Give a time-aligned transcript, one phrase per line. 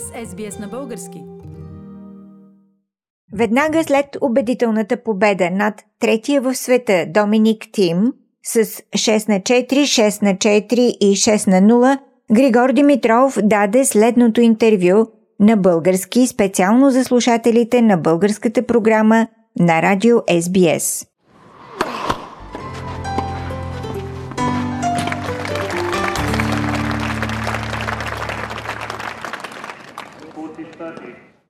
[0.00, 1.22] с SBS на български.
[3.32, 8.12] Веднага след убедителната победа над третия в света Доминик Тим
[8.44, 11.98] с 6 на 4, 6 на 4 и 6 на 0,
[12.32, 15.06] Григор Димитров даде следното интервю
[15.40, 19.26] на български специално за слушателите на българската програма
[19.58, 21.08] на радио SBS.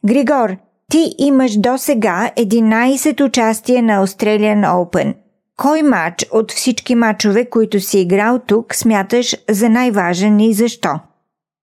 [0.07, 0.57] Григор,
[0.91, 5.15] ти имаш до сега 11 участия на Australian Open.
[5.57, 10.89] Кой матч от всички матчове, които си играл тук, смяташ за най-важен и защо?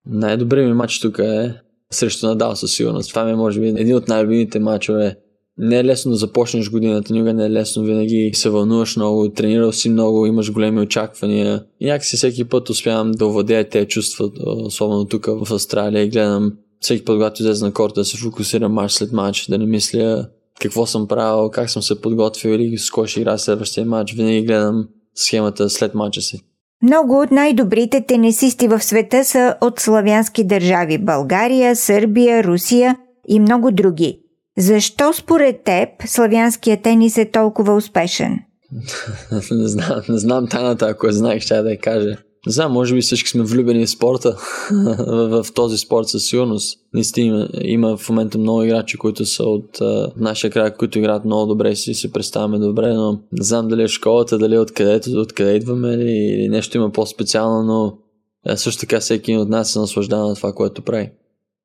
[0.06, 1.54] Най-добрият ми матч тук е
[1.90, 3.10] срещу Надал със сигурност.
[3.10, 5.16] Това ми е може би един от най-любимите матчове.
[5.58, 9.72] Не е лесно да започнеш годината, никога не е лесно, винаги се вълнуваш много, тренирал
[9.72, 11.64] си много, имаш големи очаквания.
[11.80, 16.52] И някакси всеки път успявам да овладея тези чувства, особено тук в Австралия и гледам
[16.82, 20.28] всеки път, когато излезе на корта, да се фокусирам матч след матч, да не мисля
[20.60, 24.12] какво съм правил, как съм се подготвил или с кой ще играя следващия матч.
[24.12, 26.40] Винаги гледам схемата след матча си.
[26.82, 32.96] Много от най-добрите тенисисти в света са от славянски държави– България, Сърбия, Русия
[33.28, 34.18] и много други.
[34.58, 38.38] Защо според теб славянският тенис е толкова успешен?
[39.50, 42.16] не знам, не знам тайната, ако я знаех, ще да я кажа.
[42.46, 44.36] Не знам, може би всички сме влюбени в спорта,
[44.72, 46.78] в, в този спорт със сигурност.
[46.94, 51.24] Наистина има, има в момента много играчи, които са от а, нашия край, които играят
[51.24, 54.60] много добре и си се представяме добре, но не знам дали е школата, дали е
[54.60, 57.98] откъде, откъде идваме или, или нещо има по-специално, но
[58.46, 61.10] а, също така всеки от нас се наслаждава на това, което прави.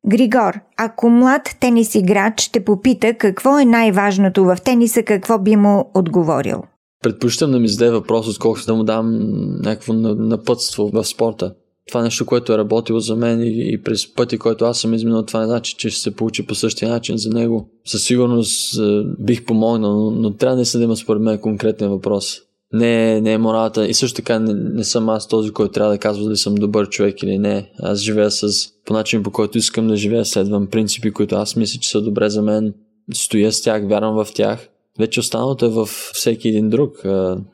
[0.08, 5.92] Григор, ако млад тенис играч те попита какво е най-важното в тениса, какво би му
[5.94, 6.64] отговорил?
[7.04, 9.18] Предпочитам да ми зададе въпрос, отколкото да му дам
[9.62, 11.54] някакво напътство в спорта.
[11.88, 15.26] Това нещо, което е работило за мен и, и през пъти, който аз съм изминал,
[15.26, 17.70] това не значи, че ще се получи по същия начин за него.
[17.86, 21.90] Със сигурност е, бих помогнал, но, но трябва да се да има според мен конкретен
[21.90, 22.38] въпрос.
[22.74, 23.88] Не, не е моралата.
[23.88, 26.90] И също така не, не съм аз този, който трябва да казва дали съм добър
[26.90, 27.72] човек или не.
[27.80, 31.80] Аз живея с по начин, по който искам да живея, следвам принципи, които аз мисля,
[31.80, 32.74] че са добре за мен.
[33.14, 34.70] Стоя с тях, вярвам в тях
[35.00, 36.92] вече останалото е в всеки един друг.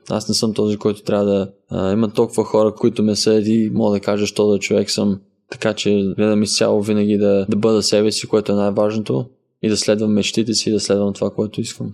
[0.09, 1.52] Аз не съм този, който трябва да...
[1.94, 5.20] Има толкова хора, които ме съди и мога да кажа, що да човек съм.
[5.52, 9.26] Така че гледам изцяло винаги да, да бъда себе си, което е най-важното
[9.62, 11.94] и да следвам мечтите си и да следвам това, което искам.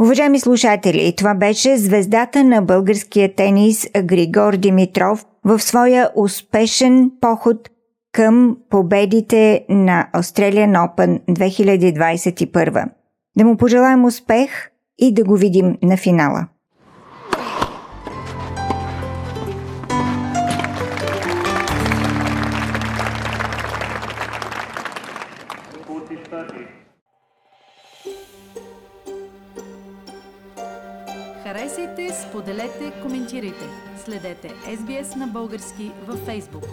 [0.00, 7.56] Уважаеми слушатели, това беше звездата на българския тенис Григор Димитров в своя успешен поход
[8.12, 12.84] към победите на Australian Open 2021.
[13.36, 14.50] Да му пожелаем успех–
[14.98, 16.48] и да го видим на финала.
[31.42, 33.64] Харесайте, споделете, коментирайте.
[34.04, 36.66] Следете SBS на български във Facebook.